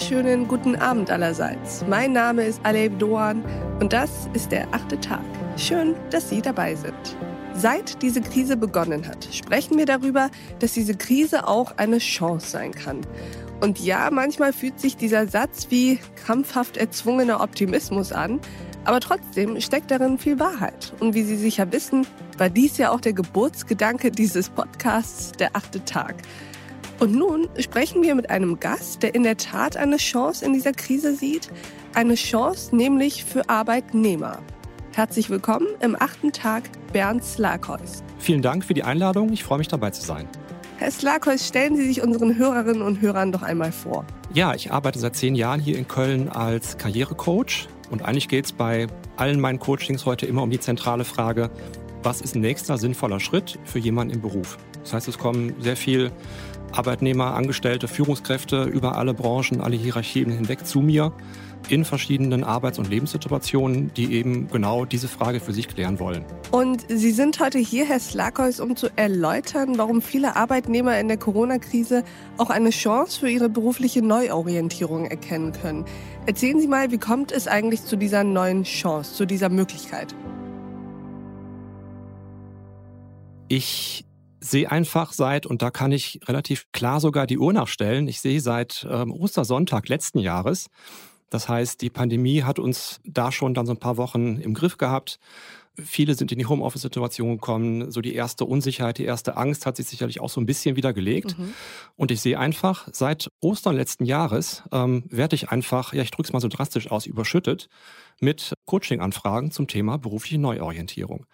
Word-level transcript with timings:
wunderschönen 0.00 0.48
guten 0.48 0.76
Abend 0.76 1.10
allerseits. 1.10 1.84
Mein 1.86 2.14
Name 2.14 2.44
ist 2.44 2.58
Aleb 2.62 2.98
Doan 2.98 3.44
und 3.80 3.92
das 3.92 4.30
ist 4.32 4.50
der 4.50 4.66
achte 4.72 4.98
Tag. 4.98 5.20
Schön, 5.58 5.94
dass 6.08 6.30
Sie 6.30 6.40
dabei 6.40 6.74
sind. 6.74 6.94
Seit 7.52 8.00
diese 8.00 8.22
Krise 8.22 8.56
begonnen 8.56 9.06
hat, 9.06 9.28
sprechen 9.30 9.76
wir 9.76 9.84
darüber, 9.84 10.30
dass 10.58 10.72
diese 10.72 10.94
Krise 10.94 11.46
auch 11.46 11.76
eine 11.76 11.98
Chance 11.98 12.48
sein 12.48 12.72
kann. 12.72 13.02
Und 13.60 13.78
ja, 13.78 14.08
manchmal 14.10 14.54
fühlt 14.54 14.80
sich 14.80 14.96
dieser 14.96 15.26
Satz 15.26 15.66
wie 15.68 15.98
krampfhaft 16.24 16.78
erzwungener 16.78 17.42
Optimismus 17.42 18.10
an, 18.10 18.40
aber 18.86 19.00
trotzdem 19.00 19.60
steckt 19.60 19.90
darin 19.90 20.16
viel 20.16 20.40
Wahrheit. 20.40 20.94
Und 21.00 21.14
wie 21.14 21.24
Sie 21.24 21.36
sicher 21.36 21.70
wissen, 21.72 22.06
war 22.38 22.48
dies 22.48 22.78
ja 22.78 22.90
auch 22.90 23.02
der 23.02 23.12
Geburtsgedanke 23.12 24.10
dieses 24.10 24.48
Podcasts, 24.48 25.32
der 25.32 25.54
achte 25.54 25.84
Tag. 25.84 26.14
Und 27.00 27.14
nun 27.14 27.48
sprechen 27.58 28.02
wir 28.02 28.14
mit 28.14 28.28
einem 28.28 28.60
Gast, 28.60 29.02
der 29.02 29.14
in 29.14 29.22
der 29.22 29.38
Tat 29.38 29.74
eine 29.74 29.96
Chance 29.96 30.44
in 30.44 30.52
dieser 30.52 30.72
Krise 30.72 31.14
sieht. 31.16 31.48
Eine 31.94 32.14
Chance 32.14 32.76
nämlich 32.76 33.24
für 33.24 33.48
Arbeitnehmer. 33.48 34.40
Herzlich 34.92 35.30
willkommen 35.30 35.66
im 35.80 35.96
achten 35.98 36.30
Tag, 36.30 36.64
Bernd 36.92 37.24
Slakheus. 37.24 38.02
Vielen 38.18 38.42
Dank 38.42 38.66
für 38.66 38.74
die 38.74 38.82
Einladung. 38.82 39.32
Ich 39.32 39.44
freue 39.44 39.56
mich 39.56 39.68
dabei 39.68 39.92
zu 39.92 40.02
sein. 40.02 40.28
Herr 40.76 40.90
Slakos, 40.90 41.48
stellen 41.48 41.74
Sie 41.74 41.86
sich 41.86 42.02
unseren 42.02 42.36
Hörerinnen 42.36 42.82
und 42.82 43.00
Hörern 43.00 43.32
doch 43.32 43.42
einmal 43.42 43.72
vor. 43.72 44.04
Ja, 44.34 44.54
ich 44.54 44.70
arbeite 44.70 44.98
seit 44.98 45.16
zehn 45.16 45.34
Jahren 45.34 45.60
hier 45.60 45.78
in 45.78 45.88
Köln 45.88 46.28
als 46.28 46.76
Karrierecoach. 46.76 47.66
Und 47.90 48.02
eigentlich 48.02 48.28
geht 48.28 48.44
es 48.44 48.52
bei 48.52 48.88
allen 49.16 49.40
meinen 49.40 49.58
Coachings 49.58 50.04
heute 50.04 50.26
immer 50.26 50.42
um 50.42 50.50
die 50.50 50.60
zentrale 50.60 51.06
Frage, 51.06 51.50
was 52.02 52.20
ist 52.20 52.34
ein 52.34 52.42
nächster 52.42 52.76
sinnvoller 52.76 53.20
Schritt 53.20 53.58
für 53.64 53.78
jemanden 53.78 54.14
im 54.14 54.20
Beruf? 54.20 54.58
Das 54.82 54.92
heißt, 54.92 55.08
es 55.08 55.18
kommen 55.18 55.54
sehr 55.60 55.76
viel 55.76 56.10
Arbeitnehmer, 56.72 57.34
Angestellte, 57.34 57.88
Führungskräfte 57.88 58.64
über 58.64 58.96
alle 58.96 59.14
Branchen, 59.14 59.60
alle 59.60 59.76
Hierarchien 59.76 60.30
hinweg 60.30 60.66
zu 60.66 60.80
mir 60.80 61.12
in 61.68 61.84
verschiedenen 61.84 62.42
Arbeits- 62.42 62.78
und 62.78 62.88
Lebenssituationen, 62.88 63.92
die 63.94 64.14
eben 64.14 64.48
genau 64.48 64.84
diese 64.84 65.08
Frage 65.08 65.40
für 65.40 65.52
sich 65.52 65.68
klären 65.68 66.00
wollen. 66.00 66.24
Und 66.50 66.84
Sie 66.88 67.12
sind 67.12 67.38
heute 67.38 67.58
hier, 67.58 67.84
Herr 67.84 68.00
Slakos, 68.00 68.60
um 68.60 68.76
zu 68.76 68.88
erläutern, 68.96 69.76
warum 69.76 70.00
viele 70.00 70.36
Arbeitnehmer 70.36 70.98
in 70.98 71.08
der 71.08 71.16
Corona-Krise 71.16 72.02
auch 72.38 72.50
eine 72.50 72.70
Chance 72.70 73.20
für 73.20 73.28
ihre 73.28 73.48
berufliche 73.48 74.02
Neuorientierung 74.02 75.06
erkennen 75.06 75.52
können. 75.52 75.84
Erzählen 76.26 76.60
Sie 76.60 76.68
mal, 76.68 76.90
wie 76.90 76.98
kommt 76.98 77.30
es 77.30 77.46
eigentlich 77.46 77.84
zu 77.84 77.96
dieser 77.96 78.24
neuen 78.24 78.64
Chance, 78.64 79.14
zu 79.14 79.26
dieser 79.26 79.48
Möglichkeit? 79.48 80.14
Ich 83.48 84.04
sehe 84.40 84.70
einfach 84.70 85.12
seit, 85.12 85.46
und 85.46 85.62
da 85.62 85.70
kann 85.70 85.92
ich 85.92 86.20
relativ 86.26 86.66
klar 86.72 87.00
sogar 87.00 87.26
die 87.26 87.38
Uhr 87.38 87.52
nachstellen, 87.52 88.08
ich 88.08 88.20
sehe 88.20 88.40
seit 88.40 88.86
ähm, 88.90 89.12
Ostersonntag 89.12 89.88
letzten 89.88 90.18
Jahres, 90.18 90.68
das 91.30 91.48
heißt, 91.48 91.80
die 91.80 91.90
Pandemie 91.90 92.42
hat 92.42 92.58
uns 92.58 93.00
da 93.04 93.32
schon 93.32 93.54
dann 93.54 93.64
so 93.64 93.72
ein 93.72 93.78
paar 93.78 93.96
Wochen 93.96 94.36
im 94.40 94.52
Griff 94.52 94.76
gehabt. 94.76 95.18
Viele 95.76 96.14
sind 96.16 96.32
in 96.32 96.38
die 96.38 96.46
Homeoffice-Situation 96.46 97.36
gekommen. 97.36 97.92
So 97.92 98.00
die 98.00 98.14
erste 98.14 98.44
Unsicherheit, 98.44 98.98
die 98.98 99.04
erste 99.04 99.36
Angst 99.36 99.64
hat 99.64 99.76
sich 99.76 99.86
sicherlich 99.86 100.20
auch 100.20 100.28
so 100.28 100.40
ein 100.40 100.46
bisschen 100.46 100.74
wieder 100.74 100.92
gelegt. 100.92 101.38
Mhm. 101.38 101.54
Und 101.96 102.10
ich 102.10 102.20
sehe 102.20 102.38
einfach, 102.38 102.88
seit 102.92 103.30
Ostern 103.40 103.76
letzten 103.76 104.04
Jahres 104.04 104.64
ähm, 104.72 105.04
werde 105.08 105.36
ich 105.36 105.50
einfach, 105.50 105.94
ja, 105.94 106.02
ich 106.02 106.10
drücke 106.10 106.26
es 106.26 106.32
mal 106.32 106.40
so 106.40 106.48
drastisch 106.48 106.90
aus, 106.90 107.06
überschüttet 107.06 107.68
mit 108.20 108.52
Coaching-Anfragen 108.66 109.52
zum 109.52 109.68
Thema 109.68 109.96
berufliche 109.96 110.38
Neuorientierung. 110.38 111.26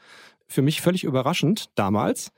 Für 0.49 0.63
mich 0.63 0.81
völlig 0.81 1.05
überraschend 1.05 1.71
damals, 1.75 2.33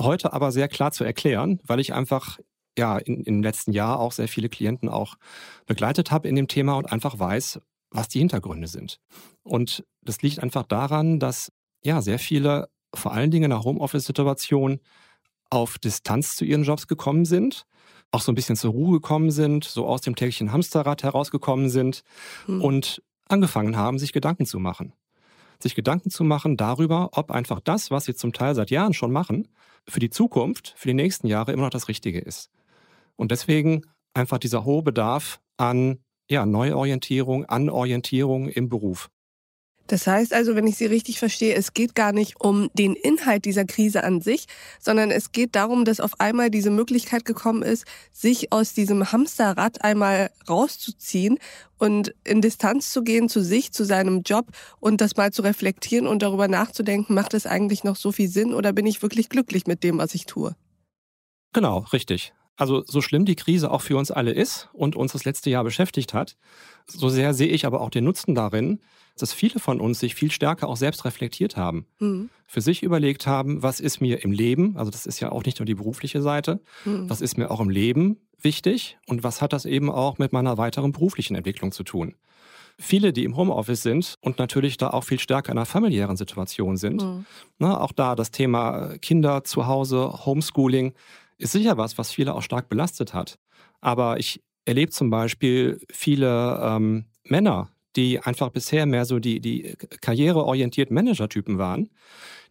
heute 0.00 0.32
aber 0.32 0.52
sehr 0.52 0.68
klar 0.68 0.92
zu 0.92 1.04
erklären, 1.04 1.60
weil 1.64 1.80
ich 1.80 1.94
einfach 1.94 2.38
ja 2.76 2.98
in, 2.98 3.22
im 3.22 3.42
letzten 3.42 3.72
Jahr 3.72 3.98
auch 4.00 4.12
sehr 4.12 4.28
viele 4.28 4.48
Klienten 4.48 4.88
auch 4.88 5.16
begleitet 5.66 6.10
habe 6.10 6.28
in 6.28 6.36
dem 6.36 6.48
Thema 6.48 6.74
und 6.74 6.90
einfach 6.90 7.18
weiß, 7.18 7.60
was 7.90 8.08
die 8.08 8.18
Hintergründe 8.18 8.66
sind. 8.66 9.00
Und 9.42 9.84
das 10.02 10.22
liegt 10.22 10.40
einfach 10.40 10.64
daran, 10.64 11.20
dass 11.20 11.52
ja 11.82 12.02
sehr 12.02 12.18
viele, 12.18 12.68
vor 12.94 13.12
allen 13.12 13.30
Dingen 13.30 13.44
in 13.44 13.50
der 13.50 13.62
Homeoffice-Situation, 13.62 14.80
auf 15.50 15.78
Distanz 15.78 16.36
zu 16.36 16.44
ihren 16.44 16.64
Jobs 16.64 16.88
gekommen 16.88 17.24
sind, 17.24 17.64
auch 18.10 18.20
so 18.20 18.32
ein 18.32 18.34
bisschen 18.34 18.56
zur 18.56 18.72
Ruhe 18.72 18.92
gekommen 18.94 19.30
sind, 19.30 19.64
so 19.64 19.86
aus 19.86 20.00
dem 20.00 20.16
täglichen 20.16 20.52
Hamsterrad 20.52 21.02
herausgekommen 21.02 21.68
sind 21.68 22.02
hm. 22.46 22.60
und 22.60 23.02
angefangen 23.28 23.76
haben, 23.76 23.98
sich 23.98 24.12
Gedanken 24.12 24.46
zu 24.46 24.58
machen. 24.58 24.92
Sich 25.60 25.74
Gedanken 25.74 26.10
zu 26.10 26.24
machen 26.24 26.56
darüber, 26.56 27.10
ob 27.12 27.30
einfach 27.30 27.60
das, 27.60 27.90
was 27.90 28.04
sie 28.04 28.14
zum 28.14 28.32
Teil 28.32 28.54
seit 28.54 28.70
Jahren 28.70 28.94
schon 28.94 29.12
machen, 29.12 29.48
für 29.88 30.00
die 30.00 30.10
Zukunft, 30.10 30.74
für 30.76 30.88
die 30.88 30.94
nächsten 30.94 31.26
Jahre 31.26 31.52
immer 31.52 31.64
noch 31.64 31.70
das 31.70 31.88
Richtige 31.88 32.20
ist. 32.20 32.50
Und 33.16 33.30
deswegen 33.30 33.82
einfach 34.14 34.38
dieser 34.38 34.64
hohe 34.64 34.82
Bedarf 34.82 35.40
an 35.56 35.98
ja, 36.28 36.46
Neuorientierung, 36.46 37.44
an 37.44 37.68
Orientierung 37.68 38.48
im 38.48 38.68
Beruf. 38.68 39.10
Das 39.86 40.06
heißt 40.06 40.32
also, 40.32 40.56
wenn 40.56 40.66
ich 40.66 40.76
Sie 40.76 40.86
richtig 40.86 41.18
verstehe, 41.18 41.54
es 41.54 41.74
geht 41.74 41.94
gar 41.94 42.12
nicht 42.12 42.40
um 42.40 42.70
den 42.72 42.94
Inhalt 42.94 43.44
dieser 43.44 43.64
Krise 43.64 44.02
an 44.02 44.22
sich, 44.22 44.46
sondern 44.80 45.10
es 45.10 45.32
geht 45.32 45.54
darum, 45.54 45.84
dass 45.84 46.00
auf 46.00 46.20
einmal 46.20 46.50
diese 46.50 46.70
Möglichkeit 46.70 47.24
gekommen 47.24 47.62
ist, 47.62 47.84
sich 48.12 48.50
aus 48.50 48.72
diesem 48.72 49.12
Hamsterrad 49.12 49.84
einmal 49.84 50.30
rauszuziehen 50.48 51.38
und 51.78 52.14
in 52.24 52.40
Distanz 52.40 52.92
zu 52.92 53.02
gehen 53.02 53.28
zu 53.28 53.42
sich, 53.42 53.72
zu 53.72 53.84
seinem 53.84 54.22
Job 54.22 54.46
und 54.80 55.00
das 55.00 55.16
mal 55.16 55.32
zu 55.32 55.42
reflektieren 55.42 56.06
und 56.06 56.22
darüber 56.22 56.48
nachzudenken, 56.48 57.14
macht 57.14 57.34
es 57.34 57.46
eigentlich 57.46 57.84
noch 57.84 57.96
so 57.96 58.10
viel 58.10 58.28
Sinn 58.28 58.54
oder 58.54 58.72
bin 58.72 58.86
ich 58.86 59.02
wirklich 59.02 59.28
glücklich 59.28 59.66
mit 59.66 59.84
dem, 59.84 59.98
was 59.98 60.14
ich 60.14 60.24
tue? 60.24 60.56
Genau, 61.52 61.80
richtig. 61.92 62.32
Also 62.56 62.84
so 62.86 63.00
schlimm 63.00 63.24
die 63.24 63.36
Krise 63.36 63.70
auch 63.70 63.82
für 63.82 63.96
uns 63.96 64.10
alle 64.10 64.32
ist 64.32 64.68
und 64.72 64.94
uns 64.94 65.12
das 65.12 65.24
letzte 65.24 65.50
Jahr 65.50 65.64
beschäftigt 65.64 66.14
hat, 66.14 66.36
so 66.86 67.08
sehr 67.08 67.34
sehe 67.34 67.48
ich 67.48 67.66
aber 67.66 67.80
auch 67.80 67.90
den 67.90 68.04
Nutzen 68.04 68.34
darin, 68.34 68.80
dass 69.18 69.32
viele 69.32 69.60
von 69.60 69.80
uns 69.80 70.00
sich 70.00 70.14
viel 70.14 70.30
stärker 70.30 70.68
auch 70.68 70.76
selbst 70.76 71.04
reflektiert 71.04 71.56
haben. 71.56 71.86
Mhm. 71.98 72.30
Für 72.46 72.60
sich 72.60 72.82
überlegt 72.82 73.26
haben, 73.26 73.62
was 73.62 73.80
ist 73.80 74.00
mir 74.00 74.24
im 74.24 74.32
Leben, 74.32 74.76
also 74.76 74.90
das 74.90 75.06
ist 75.06 75.20
ja 75.20 75.32
auch 75.32 75.44
nicht 75.44 75.58
nur 75.58 75.66
die 75.66 75.74
berufliche 75.74 76.20
Seite, 76.20 76.60
mhm. 76.84 77.08
was 77.08 77.20
ist 77.20 77.38
mir 77.38 77.50
auch 77.50 77.60
im 77.60 77.70
Leben 77.70 78.18
wichtig 78.40 78.98
und 79.06 79.22
was 79.22 79.40
hat 79.40 79.52
das 79.52 79.64
eben 79.64 79.90
auch 79.90 80.18
mit 80.18 80.32
meiner 80.32 80.58
weiteren 80.58 80.92
beruflichen 80.92 81.36
Entwicklung 81.36 81.72
zu 81.72 81.84
tun. 81.84 82.14
Viele, 82.76 83.12
die 83.12 83.22
im 83.22 83.36
Homeoffice 83.36 83.82
sind 83.82 84.16
und 84.20 84.40
natürlich 84.40 84.76
da 84.76 84.90
auch 84.90 85.04
viel 85.04 85.20
stärker 85.20 85.52
in 85.52 85.58
einer 85.58 85.66
familiären 85.66 86.16
Situation 86.16 86.76
sind, 86.76 87.02
mhm. 87.02 87.24
na, 87.58 87.80
auch 87.80 87.92
da 87.92 88.16
das 88.16 88.32
Thema 88.32 88.98
Kinder 88.98 89.44
zu 89.44 89.68
Hause, 89.68 90.26
Homeschooling, 90.26 90.92
ist 91.38 91.52
sicher 91.52 91.76
was, 91.76 91.98
was 91.98 92.10
viele 92.10 92.34
auch 92.34 92.42
stark 92.42 92.68
belastet 92.68 93.14
hat. 93.14 93.38
Aber 93.80 94.18
ich 94.18 94.42
erlebe 94.64 94.90
zum 94.90 95.10
Beispiel 95.10 95.80
viele 95.90 96.58
ähm, 96.62 97.06
Männer, 97.24 97.68
die 97.96 98.18
einfach 98.18 98.50
bisher 98.50 98.86
mehr 98.86 99.04
so 99.04 99.18
die, 99.18 99.40
die 99.40 99.76
karriereorientierten 100.00 100.94
Managertypen 100.94 101.58
waren, 101.58 101.90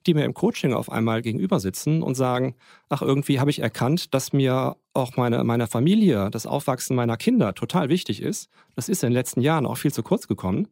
die 0.06 0.14
mir 0.14 0.26
im 0.26 0.34
Coaching 0.34 0.74
auf 0.74 0.92
einmal 0.92 1.22
gegenüber 1.22 1.60
sitzen 1.60 2.02
und 2.02 2.16
sagen, 2.16 2.56
ach, 2.90 3.02
irgendwie 3.02 3.40
habe 3.40 3.50
ich 3.50 3.60
erkannt, 3.60 4.14
dass 4.14 4.34
mir 4.34 4.78
auch 4.94 5.18
meine, 5.18 5.44
meine 5.44 5.68
Familie, 5.68 6.30
das 6.30 6.46
Aufwachsen 6.46 6.96
meiner 6.96 7.18
Kinder 7.18 7.56
total 7.56 7.90
wichtig 7.90 8.22
ist. 8.22 8.50
Das 8.76 8.90
ist 8.90 9.04
in 9.04 9.10
den 9.10 9.14
letzten 9.14 9.42
Jahren 9.42 9.66
auch 9.66 9.78
viel 9.78 9.94
zu 9.94 10.04
kurz 10.04 10.28
gekommen. 10.28 10.68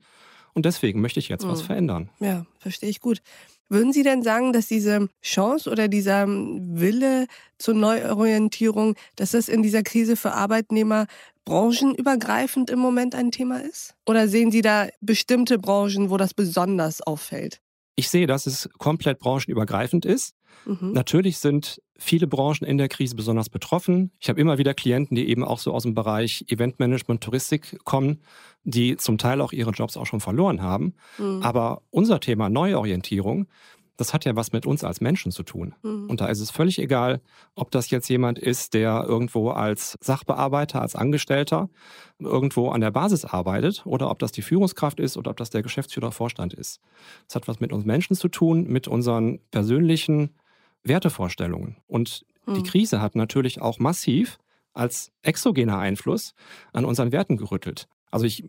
Und 0.53 0.65
deswegen 0.65 1.01
möchte 1.01 1.19
ich 1.19 1.29
jetzt 1.29 1.45
mhm. 1.45 1.49
was 1.49 1.61
verändern. 1.61 2.09
Ja, 2.19 2.45
verstehe 2.59 2.89
ich 2.89 2.99
gut. 2.99 3.21
Würden 3.71 3.93
Sie 3.93 4.03
denn 4.03 4.21
sagen, 4.21 4.51
dass 4.51 4.67
diese 4.67 5.07
Chance 5.21 5.69
oder 5.69 5.87
dieser 5.87 6.27
Wille 6.27 7.27
zur 7.57 7.73
Neuorientierung, 7.73 8.95
dass 9.15 9.31
das 9.31 9.47
in 9.47 9.63
dieser 9.63 9.81
Krise 9.81 10.17
für 10.17 10.33
Arbeitnehmer 10.33 11.07
branchenübergreifend 11.45 12.69
im 12.69 12.79
Moment 12.79 13.15
ein 13.15 13.31
Thema 13.31 13.61
ist? 13.61 13.95
Oder 14.05 14.27
sehen 14.27 14.51
Sie 14.51 14.61
da 14.61 14.89
bestimmte 14.99 15.57
Branchen, 15.57 16.09
wo 16.09 16.17
das 16.17 16.33
besonders 16.33 17.01
auffällt? 17.01 17.61
Ich 17.95 18.09
sehe, 18.09 18.27
dass 18.27 18.45
es 18.45 18.69
komplett 18.77 19.19
branchenübergreifend 19.19 20.05
ist. 20.05 20.35
Mhm. 20.65 20.91
Natürlich 20.93 21.37
sind 21.37 21.81
viele 21.97 22.27
Branchen 22.27 22.65
in 22.65 22.77
der 22.77 22.87
Krise 22.87 23.15
besonders 23.15 23.49
betroffen. 23.49 24.11
Ich 24.19 24.29
habe 24.29 24.39
immer 24.39 24.57
wieder 24.57 24.73
Klienten, 24.73 25.15
die 25.15 25.29
eben 25.29 25.43
auch 25.43 25.59
so 25.59 25.73
aus 25.73 25.83
dem 25.83 25.93
Bereich 25.93 26.45
Eventmanagement, 26.47 27.23
Touristik 27.23 27.77
kommen, 27.83 28.21
die 28.63 28.97
zum 28.97 29.17
Teil 29.17 29.41
auch 29.41 29.51
ihre 29.53 29.71
Jobs 29.71 29.97
auch 29.97 30.05
schon 30.05 30.19
verloren 30.19 30.61
haben. 30.61 30.95
Mhm. 31.17 31.41
Aber 31.43 31.83
unser 31.89 32.19
Thema 32.19 32.49
Neuorientierung, 32.49 33.47
das 34.01 34.15
hat 34.15 34.25
ja 34.25 34.35
was 34.35 34.51
mit 34.51 34.65
uns 34.65 34.83
als 34.83 34.99
Menschen 34.99 35.31
zu 35.31 35.43
tun. 35.43 35.75
Mhm. 35.83 36.09
Und 36.09 36.21
da 36.21 36.25
ist 36.25 36.39
es 36.39 36.49
völlig 36.49 36.79
egal, 36.79 37.21
ob 37.53 37.69
das 37.69 37.91
jetzt 37.91 38.09
jemand 38.09 38.39
ist, 38.39 38.73
der 38.73 39.05
irgendwo 39.07 39.51
als 39.51 39.95
Sachbearbeiter, 40.01 40.81
als 40.81 40.95
Angestellter 40.95 41.69
irgendwo 42.17 42.69
an 42.69 42.81
der 42.81 42.89
Basis 42.89 43.25
arbeitet 43.25 43.85
oder 43.85 44.09
ob 44.09 44.17
das 44.17 44.31
die 44.31 44.41
Führungskraft 44.41 44.99
ist 44.99 45.17
oder 45.17 45.29
ob 45.29 45.37
das 45.37 45.51
der 45.51 45.61
Geschäftsführer, 45.61 46.11
Vorstand 46.11 46.53
ist. 46.53 46.79
Das 47.27 47.35
hat 47.35 47.47
was 47.47 47.59
mit 47.59 47.71
uns 47.71 47.85
Menschen 47.85 48.15
zu 48.15 48.27
tun, 48.27 48.63
mit 48.67 48.87
unseren 48.87 49.39
persönlichen 49.51 50.31
Wertevorstellungen. 50.83 51.77
Und 51.85 52.25
mhm. 52.47 52.55
die 52.55 52.63
Krise 52.63 53.01
hat 53.01 53.15
natürlich 53.15 53.61
auch 53.61 53.77
massiv 53.77 54.39
als 54.73 55.11
exogener 55.21 55.77
Einfluss 55.77 56.33
an 56.73 56.85
unseren 56.85 57.11
Werten 57.11 57.37
gerüttelt. 57.37 57.87
Also 58.09 58.25
ich 58.25 58.43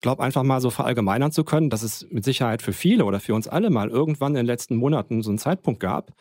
glaube 0.00 0.22
einfach 0.22 0.42
mal 0.42 0.60
so 0.60 0.70
verallgemeinern 0.70 1.32
zu 1.32 1.44
können, 1.44 1.70
dass 1.70 1.82
es 1.82 2.06
mit 2.10 2.24
Sicherheit 2.24 2.62
für 2.62 2.72
viele 2.72 3.04
oder 3.04 3.20
für 3.20 3.34
uns 3.34 3.48
alle 3.48 3.70
mal 3.70 3.88
irgendwann 3.88 4.32
in 4.32 4.36
den 4.36 4.46
letzten 4.46 4.76
Monaten 4.76 5.22
so 5.22 5.30
einen 5.30 5.38
Zeitpunkt 5.38 5.80
gab, 5.80 6.12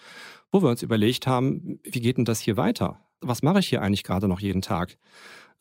wo 0.51 0.61
wir 0.61 0.69
uns 0.69 0.83
überlegt 0.83 1.27
haben, 1.27 1.79
wie 1.83 2.01
geht 2.01 2.17
denn 2.17 2.25
das 2.25 2.39
hier 2.39 2.57
weiter? 2.57 2.99
was 3.21 3.43
mache 3.43 3.59
ich 3.59 3.69
hier 3.69 3.81
eigentlich 3.81 4.03
gerade 4.03 4.27
noch 4.27 4.39
jeden 4.39 4.61
Tag? 4.61 4.97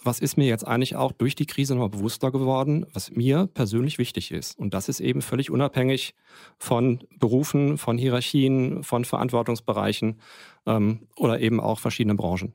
Was 0.03 0.21
ist 0.21 0.37
mir 0.37 0.47
jetzt 0.47 0.67
eigentlich 0.67 0.95
auch 0.95 1.11
durch 1.11 1.35
die 1.35 1.47
Krise 1.47 1.75
noch 1.75 1.89
bewusster 1.89 2.31
geworden, 2.31 2.87
was 2.93 3.11
mir 3.11 3.49
persönlich 3.53 3.99
wichtig 3.99 4.31
ist? 4.31 4.57
Und 4.57 4.73
das 4.73 4.89
ist 4.89 5.01
eben 5.01 5.23
völlig 5.23 5.51
unabhängig 5.51 6.15
von 6.59 7.01
Berufen, 7.19 7.79
von 7.79 7.99
Hierarchien, 7.99 8.85
von 8.85 9.05
Verantwortungsbereichen 9.05 10.21
ähm, 10.67 11.09
oder 11.17 11.41
eben 11.41 11.59
auch 11.59 11.81
verschiedenen 11.81 12.17
Branchen. 12.17 12.53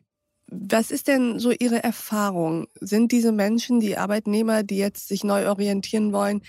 Was 0.47 0.91
ist 0.91 1.07
denn 1.07 1.39
so 1.39 1.51
Ihre 1.51 1.83
Erfahrung? 1.83 2.67
Sind 2.79 3.11
diese 3.11 3.31
Menschen, 3.31 3.79
die 3.79 3.97
Arbeitnehmer, 3.97 4.63
die 4.63 4.77
jetzt 4.77 5.07
sich 5.07 5.23
neu 5.23 5.49
orientieren 5.49 6.13
wollen, 6.13 6.41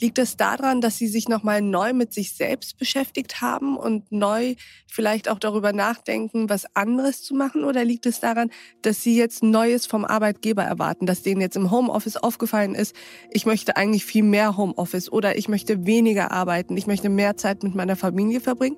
liegt 0.00 0.18
es 0.18 0.36
daran, 0.36 0.80
dass 0.80 0.98
sie 0.98 1.06
sich 1.06 1.28
nochmal 1.28 1.62
neu 1.62 1.92
mit 1.92 2.12
sich 2.12 2.34
selbst 2.34 2.78
beschäftigt 2.78 3.40
haben 3.40 3.76
und 3.76 4.10
neu 4.12 4.54
vielleicht 4.86 5.28
auch 5.28 5.38
darüber 5.38 5.72
nachdenken, 5.72 6.50
was 6.50 6.66
anderes 6.74 7.22
zu 7.22 7.34
machen? 7.34 7.64
Oder 7.64 7.84
liegt 7.84 8.06
es 8.06 8.20
daran, 8.20 8.50
dass 8.82 9.02
sie 9.02 9.16
jetzt 9.16 9.42
Neues 9.42 9.86
vom 9.86 10.04
Arbeitgeber 10.04 10.62
erwarten, 10.62 11.06
dass 11.06 11.22
denen 11.22 11.40
jetzt 11.40 11.56
im 11.56 11.70
Homeoffice 11.70 12.16
aufgefallen 12.16 12.74
ist, 12.74 12.94
ich 13.30 13.46
möchte 13.46 13.76
eigentlich 13.76 14.04
viel 14.04 14.22
mehr 14.22 14.56
Homeoffice 14.56 15.10
oder 15.10 15.36
ich 15.38 15.48
möchte 15.48 15.86
weniger 15.86 16.30
arbeiten, 16.30 16.76
ich 16.76 16.86
möchte 16.86 17.08
mehr 17.08 17.36
Zeit 17.36 17.62
mit 17.62 17.74
meiner 17.74 17.96
Familie 17.96 18.40
verbringen? 18.40 18.76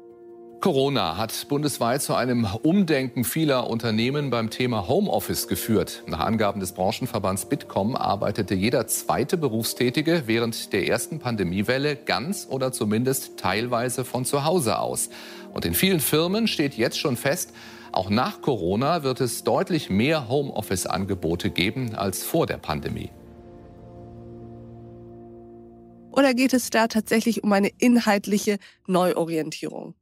Corona 0.61 1.17
hat 1.17 1.47
bundesweit 1.49 2.03
zu 2.03 2.17
einem 2.17 2.45
Umdenken 2.63 3.23
vieler 3.23 3.71
Unternehmen 3.71 4.29
beim 4.31 4.51
Thema 4.51 4.89
Homeoffice 4.89 5.47
geführt. 5.47 6.03
Nach 6.09 6.19
Angaben 6.19 6.59
des 6.59 6.73
Branchenverbands 6.73 7.47
Bitkom 7.47 7.95
arbeitete 7.95 8.57
jeder 8.57 8.89
zweite 8.89 9.37
Berufstätige 9.37 10.25
während 10.27 10.73
der 10.73 10.89
ersten 10.89 11.21
Pandemiewelle 11.21 11.95
ganz 11.95 12.49
oder 12.51 12.73
zumindest 12.73 13.39
teilweise 13.39 14.05
von 14.05 14.25
zu 14.25 14.45
Hause 14.45 14.81
aus. 14.81 15.11
Und 15.55 15.65
in 15.65 15.75
vielen 15.75 16.01
Firmen 16.01 16.49
steht 16.49 16.75
jetzt 16.75 16.99
schon 16.99 17.17
fest, 17.17 17.53
auch 17.93 18.11
nach 18.11 18.43
Corona 18.43 19.05
wird 19.05 19.21
es 19.21 19.45
deutlich 19.45 19.91
mehr 19.91 20.29
Homeoffice-Angebote 20.29 21.51
geben 21.51 21.95
als 21.95 22.25
vor 22.25 22.49
der 22.49 22.59
Pandemie. 22.59 23.11
Oder 26.11 26.35
geht 26.35 26.53
es 26.53 26.71
da 26.71 26.89
tatsächlich 26.89 27.45
um 27.45 27.53
eine 27.53 27.71
inhaltliche 27.79 28.59
Neuorientierung? 28.89 29.95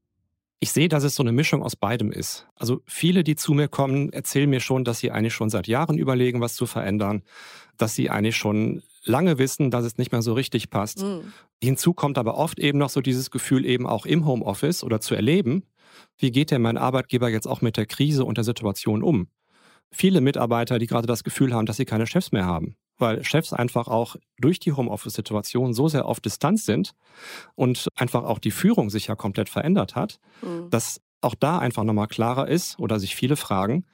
Ich 0.59 0.73
sehe, 0.73 0.89
dass 0.89 1.05
es 1.05 1.15
so 1.15 1.23
eine 1.23 1.33
Mischung 1.33 1.63
aus 1.63 1.77
beidem 1.77 2.11
ist. 2.11 2.47
Also 2.55 2.81
viele, 2.87 3.25
die 3.25 3.37
zu 3.37 3.53
mir 3.53 3.69
kommen, 3.69 4.11
erzählen 4.11 4.49
mir 4.49 4.61
schon, 4.61 4.85
dass 4.85 5.01
sie 5.01 5.11
eigentlich 5.11 5.35
schon 5.35 5.51
seit 5.51 5.67
Jahren 5.67 5.99
überlegen, 5.99 6.41
was 6.41 6.55
zu 6.55 6.65
verändern, 6.67 7.23
dass 7.77 7.95
sie 7.95 8.09
eigentlich 8.09 8.37
schon 8.37 8.83
lange 9.05 9.39
wissen, 9.39 9.71
dass 9.71 9.85
es 9.85 9.99
nicht 9.99 10.13
mehr 10.13 10.23
so 10.23 10.33
richtig 10.33 10.71
passt. 10.71 11.03
Mhm. 11.03 11.33
Hinzu 11.63 11.93
kommt 11.93 12.17
aber 12.17 12.37
oft 12.37 12.59
eben 12.59 12.79
noch 12.79 12.89
so 12.89 13.03
dieses 13.03 13.31
Gefühl 13.31 13.67
eben 13.67 13.87
auch 13.87 14.07
im 14.07 14.25
Homeoffice 14.25 14.83
oder 14.83 15.01
zu 15.01 15.15
erleben, 15.15 15.65
wie 16.19 16.31
geht 16.31 16.51
denn 16.51 16.63
mein 16.63 16.79
Arbeitgeber 16.79 17.29
jetzt 17.29 17.47
auch 17.47 17.61
mit 17.61 17.77
der 17.77 17.87
Krise 17.87 18.25
und 18.25 18.39
der 18.39 18.45
Situation 18.45 19.03
um? 19.03 19.29
Viele 19.91 20.21
Mitarbeiter, 20.21 20.79
die 20.79 20.87
gerade 20.87 21.07
das 21.07 21.23
Gefühl 21.23 21.55
haben, 21.55 21.67
dass 21.67 21.77
sie 21.77 21.85
keine 21.85 22.07
Chefs 22.07 22.33
mehr 22.33 22.47
haben 22.47 22.77
weil 22.99 23.25
Chefs 23.25 23.53
einfach 23.53 23.89
auch 23.89 24.17
durch 24.39 24.59
die 24.59 24.73
Homeoffice-Situation 24.73 25.75
so 25.75 25.89
sehr 25.89 26.07
auf 26.07 26.21
Distanz 26.21 26.65
sind 26.65 26.95
und 27.55 27.89
einfach 27.95 28.25
auch 28.25 28.39
die 28.39 28.51
Führung 28.51 28.91
sich 28.91 29.09
ja 29.09 29.15
komplett 29.15 29.49
verändert 29.49 29.95
hat, 29.95 30.21
mhm. 30.43 30.71
dass 30.71 31.01
auch 31.21 31.35
da 31.35 31.59
einfach 31.59 31.85
nochmal 31.85 32.09
klarer 32.09 32.49
ist 32.49 32.79
oder 32.79 32.99
sich 32.99 33.17
viele 33.17 33.37
fragen, 33.37 33.85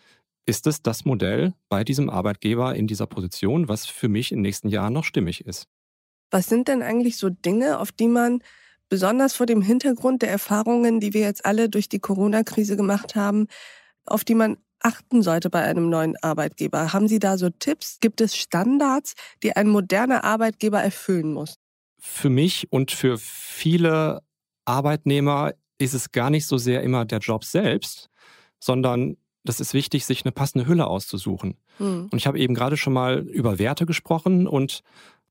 ist 0.47 0.67
es 0.67 0.83
das 0.83 1.05
Modell 1.05 1.55
bei 1.69 1.85
diesem 1.85 2.11
Arbeitgeber 2.11 2.75
in 2.75 2.87
dieser 2.87 3.07
Position, 3.07 3.69
was 3.69 3.87
für 3.87 4.09
mich 4.09 4.33
in 4.33 4.39
den 4.39 4.43
nächsten 4.43 4.69
Jahren 4.69 4.93
noch 4.93 5.05
stimmig 5.05 5.47
ist? 5.47 5.69
Was 6.31 6.47
sind 6.47 6.69
denn 6.69 6.83
eigentlich 6.83 7.17
so 7.17 7.29
Dinge, 7.29 7.79
auf 7.79 7.93
die 7.93 8.09
man 8.09 8.43
besonders 8.89 9.35
vor 9.35 9.47
dem 9.47 9.63
Hintergrund 9.63 10.23
der 10.23 10.31
Erfahrungen, 10.31 11.01
die 11.01 11.15
wir 11.15 11.23
jetzt 11.23 11.47
alle 11.47 11.69
durch 11.69 11.89
die 11.89 12.01
Corona-Krise 12.01 12.77
gemacht 12.77 13.15
haben, 13.15 13.47
auf 14.05 14.25
die 14.25 14.35
man 14.35 14.59
achten 14.85 15.23
sollte 15.23 15.51
bei 15.51 15.63
einem 15.63 15.89
neuen 15.89 16.17
Arbeitgeber? 16.23 16.93
Haben 16.93 17.09
Sie 17.09 17.19
da 17.19 17.39
so 17.39 17.51
Tipps? 17.51 17.99
Gibt 18.01 18.21
es 18.21 18.37
Standards, 18.37 19.15
die 19.43 19.55
ein 19.55 19.69
moderner 19.69 20.25
Arbeitgeber 20.25 20.83
erfüllen 20.83 21.33
muss? 21.33 21.55
Für 21.99 22.31
mich 22.31 22.73
und 22.73 22.91
für 22.91 23.19
viele 23.19 24.23
Arbeitnehmer 24.65 25.53
ist 25.79 25.95
es 25.95 26.13
gar 26.13 26.31
nicht 26.31 26.47
so 26.47 26.59
sehr 26.59 26.83
immer 26.83 27.05
der 27.05 27.19
Job 27.19 27.45
selbst, 27.45 28.09
sondern 28.59 29.17
das 29.45 29.61
ist 29.61 29.75
wichtig, 29.75 30.07
sich 30.07 30.25
eine 30.25 30.33
passende 30.33 30.67
Hülle 30.67 30.87
auszusuchen. 30.87 31.57
Hm. 31.79 32.09
Und 32.11 32.15
ich 32.17 32.27
habe 32.27 32.39
eben 32.39 32.55
gerade 32.55 32.77
schon 32.77 32.93
mal 32.93 33.19
über 33.19 33.59
Werte 33.59 33.87
gesprochen 33.87 34.47
und 34.47 34.83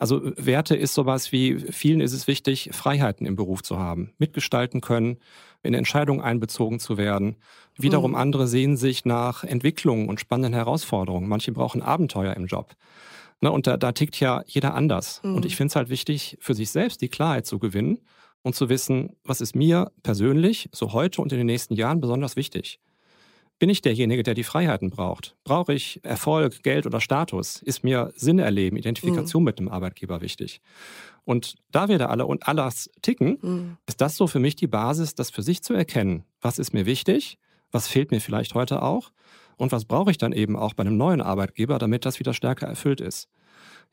also 0.02 0.20
Werte 0.36 0.76
ist 0.76 0.96
sowas 0.96 1.32
wie, 1.32 1.60
vielen 1.60 2.02
ist 2.02 2.14
es 2.14 2.26
wichtig, 2.26 2.72
Freiheiten 2.74 3.28
im 3.28 3.36
Beruf 3.36 3.62
zu 3.62 3.78
haben, 3.78 4.14
mitgestalten 4.18 4.82
können, 4.82 5.20
in 5.62 5.76
Entscheidungen 5.76 6.22
einbezogen 6.22 6.80
zu 6.80 6.98
werden. 6.98 7.36
Wiederum 7.78 8.12
mhm. 8.12 8.18
andere 8.18 8.48
sehen 8.48 8.78
sich 8.78 9.06
nach 9.06 9.44
Entwicklungen 9.44 10.10
und 10.10 10.20
spannenden 10.20 10.54
Herausforderungen. 10.54 11.30
Manche 11.30 11.52
brauchen 11.52 11.84
Abenteuer 11.84 12.34
im 12.34 12.48
Job. 12.48 12.74
Ne, 13.42 13.52
und 13.52 13.68
da, 13.68 13.78
da 13.78 13.92
tickt 13.92 14.20
ja 14.20 14.42
jeder 14.48 14.74
anders. 14.74 15.22
Mhm. 15.24 15.36
Und 15.36 15.46
ich 15.46 15.56
finde 15.56 15.70
es 15.70 15.76
halt 15.76 15.90
wichtig, 15.90 16.36
für 16.42 16.56
sich 16.56 16.72
selbst 16.72 17.04
die 17.04 17.10
Klarheit 17.10 17.46
zu 17.46 17.60
gewinnen 17.60 18.00
und 18.42 18.56
zu 18.56 18.70
wissen, 18.70 19.16
was 19.24 19.40
ist 19.40 19.56
mir 19.56 19.92
persönlich, 20.02 20.68
so 20.72 20.94
heute 20.94 21.22
und 21.22 21.32
in 21.32 21.38
den 21.38 21.48
nächsten 21.48 21.76
Jahren 21.76 22.02
besonders 22.02 22.36
wichtig. 22.36 22.80
Bin 23.62 23.70
ich 23.70 23.84
derjenige, 23.84 24.24
der 24.24 24.34
die 24.34 24.44
Freiheiten 24.44 24.90
braucht? 24.90 25.36
Brauche 25.44 25.72
ich 25.72 26.00
Erfolg, 26.02 26.64
Geld 26.64 26.88
oder 26.88 27.00
Status? 27.00 27.62
Ist 27.62 27.84
mir 27.84 28.12
Sinn 28.16 28.40
erleben, 28.40 28.76
Identifikation 28.76 29.44
mhm. 29.44 29.46
mit 29.46 29.60
dem 29.60 29.70
Arbeitgeber 29.70 30.20
wichtig? 30.22 30.62
Und 31.26 31.58
da 31.70 31.88
wir 31.88 32.00
da 32.00 32.08
alle 32.08 32.26
und 32.26 32.48
alles 32.48 32.90
ticken, 33.04 33.38
mhm. 33.40 33.78
ist 33.86 34.02
das 34.02 34.16
so 34.16 34.26
für 34.26 34.40
mich 34.40 34.56
die 34.56 34.66
Basis, 34.66 35.14
das 35.14 35.30
für 35.30 35.44
sich 35.44 35.62
zu 35.62 35.76
erkennen. 35.76 36.24
Was 36.42 36.58
ist 36.58 36.74
mir 36.74 36.88
wichtig? 36.88 37.38
Was 37.70 37.88
fehlt 37.88 38.10
mir 38.10 38.20
vielleicht 38.20 38.56
heute 38.56 38.82
auch? 38.82 39.12
Und 39.58 39.72
was 39.72 39.86
brauche 39.86 40.10
ich 40.10 40.18
dann 40.18 40.34
eben 40.34 40.56
auch 40.56 40.74
bei 40.74 40.82
einem 40.82 40.98
neuen 40.98 41.22
Arbeitgeber, 41.22 41.78
damit 41.78 42.04
das 42.04 42.18
wieder 42.18 42.34
stärker 42.34 42.66
erfüllt 42.66 43.00
ist? 43.00 43.30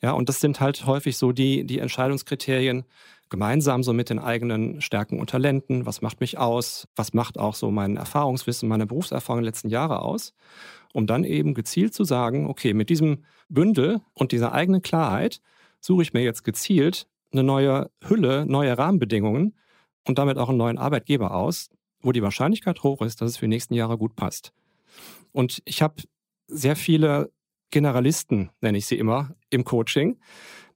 Ja, 0.01 0.13
und 0.13 0.31
das 0.31 0.41
sind 0.41 0.61
halt 0.61 0.87
häufig 0.87 1.19
so 1.19 1.33
die, 1.33 1.67
die 1.67 1.81
Entscheidungskriterien, 1.81 2.85
gemeinsam 3.31 3.83
so 3.83 3.93
mit 3.93 4.11
den 4.11 4.19
eigenen 4.19 4.81
Stärken 4.81 5.19
und 5.21 5.31
Talenten. 5.31 5.87
Was 5.87 6.03
macht 6.03 6.21
mich 6.21 6.39
aus? 6.39 6.89
Was 6.97 7.13
macht 7.13 7.39
auch 7.39 7.55
so 7.55 7.71
mein 7.71 7.97
Erfahrungswissen, 7.97 8.69
meine 8.69 8.87
Berufserfahrung 8.87 9.43
der 9.43 9.51
letzten 9.51 9.69
Jahre 9.69 10.03
aus? 10.03 10.35
Um 10.95 11.07
dann 11.07 11.25
eben 11.25 11.55
gezielt 11.55 11.95
zu 11.95 12.05
sagen, 12.05 12.47
okay, 12.47 12.75
mit 12.75 12.91
diesem 12.91 13.25
Bündel 13.49 14.01
und 14.15 14.33
dieser 14.33 14.53
eigenen 14.53 14.83
Klarheit 14.83 15.41
suche 15.81 16.03
ich 16.03 16.13
mir 16.13 16.23
jetzt 16.23 16.45
gezielt 16.45 17.07
eine 17.33 17.43
neue 17.43 17.91
Hülle, 18.03 18.47
neue 18.47 18.77
Rahmenbedingungen 18.77 19.55
und 20.07 20.19
damit 20.19 20.39
auch 20.39 20.49
einen 20.49 20.59
neuen 20.59 20.79
Arbeitgeber 20.79 21.35
aus, 21.35 21.71
wo 22.01 22.13
die 22.13 22.23
Wahrscheinlichkeit 22.23 22.83
hoch 22.83 23.03
ist, 23.03 23.21
dass 23.21 23.31
es 23.31 23.37
für 23.37 23.45
die 23.45 23.51
nächsten 23.51 23.75
Jahre 23.75 23.99
gut 23.99 24.17
passt. 24.17 24.53
Und 25.33 25.61
ich 25.67 25.83
habe 25.83 26.03
sehr 26.47 26.77
viele 26.77 27.31
Generalisten, 27.71 28.51
nenne 28.61 28.79
ich 28.79 28.87
sie 28.87 28.99
immer, 28.99 29.35
im 29.51 29.65
Coaching. 29.65 30.19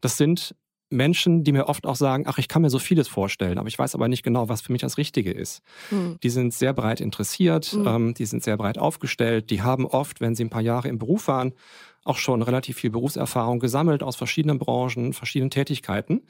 Das 0.00 0.18
sind 0.18 0.54
Menschen, 0.92 1.44
die 1.44 1.52
mir 1.52 1.68
oft 1.68 1.86
auch 1.86 1.96
sagen, 1.96 2.24
ach, 2.26 2.38
ich 2.38 2.48
kann 2.48 2.62
mir 2.62 2.70
so 2.70 2.78
vieles 2.78 3.08
vorstellen, 3.08 3.58
aber 3.58 3.68
ich 3.68 3.78
weiß 3.78 3.94
aber 3.94 4.08
nicht 4.08 4.22
genau, 4.22 4.48
was 4.48 4.60
für 4.60 4.72
mich 4.72 4.82
das 4.82 4.98
Richtige 4.98 5.32
ist. 5.32 5.62
Mhm. 5.90 6.18
Die 6.22 6.30
sind 6.30 6.52
sehr 6.54 6.72
breit 6.72 7.00
interessiert, 7.00 7.72
mhm. 7.72 7.86
ähm, 7.86 8.14
die 8.14 8.26
sind 8.26 8.42
sehr 8.42 8.56
breit 8.56 8.78
aufgestellt, 8.78 9.50
die 9.50 9.62
haben 9.62 9.86
oft, 9.86 10.20
wenn 10.20 10.34
sie 10.34 10.44
ein 10.44 10.50
paar 10.50 10.62
Jahre 10.62 10.88
im 10.88 10.98
Beruf 10.98 11.28
waren, 11.28 11.52
auch 12.04 12.18
schon 12.18 12.42
relativ 12.42 12.78
viel 12.78 12.90
Berufserfahrung 12.90 13.60
gesammelt 13.60 14.02
aus 14.02 14.16
verschiedenen 14.16 14.58
Branchen, 14.58 15.12
verschiedenen 15.12 15.50
Tätigkeiten. 15.50 16.22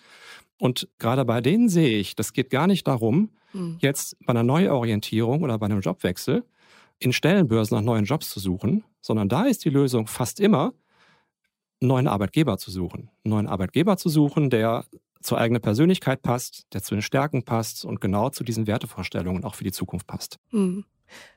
Und 0.59 0.89
gerade 0.99 1.25
bei 1.25 1.41
denen 1.41 1.69
sehe 1.69 1.99
ich, 1.99 2.15
das 2.15 2.33
geht 2.33 2.51
gar 2.51 2.67
nicht 2.67 2.87
darum, 2.87 3.31
mhm. 3.53 3.79
jetzt 3.81 4.17
bei 4.25 4.31
einer 4.31 4.43
Neuorientierung 4.43 5.43
oder 5.43 5.59
bei 5.59 5.67
einem 5.67 5.81
Jobwechsel 5.81 6.45
in 6.99 7.13
Stellenbörsen 7.13 7.77
nach 7.77 7.85
neuen 7.85 8.05
Jobs 8.05 8.31
zu 8.31 8.39
suchen, 8.39 8.85
sondern 9.01 9.29
da 9.29 9.45
ist 9.45 9.65
die 9.65 9.71
Lösung 9.71 10.07
fast 10.07 10.39
immer, 10.39 10.73
neuen 11.89 12.09
Arbeitgeber 12.09 12.59
zu 12.59 12.71
suchen. 12.71 13.11
Einen 13.25 13.35
neuen 13.35 13.47
Arbeitgeber 13.47 13.97
zu 13.97 14.09
suchen, 14.09 14.51
der 14.51 14.85
zur 15.21 15.39
eigenen 15.39 15.63
Persönlichkeit 15.63 16.23
passt, 16.23 16.67
der 16.73 16.83
zu 16.83 16.95
den 16.95 17.03
Stärken 17.03 17.45
passt 17.45 17.85
und 17.85 18.01
genau 18.01 18.31
zu 18.31 18.45
diesen 18.45 18.67
Wertevorstellungen 18.67 19.45
auch 19.45 19.55
für 19.55 19.65
die 19.65 19.73
Zukunft 19.73 20.07
passt. 20.07 20.39
Hm. 20.51 20.85